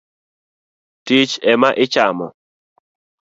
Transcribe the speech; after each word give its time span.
Thich 1.05 1.35
ema 1.51 1.69
ichamo 1.83 2.27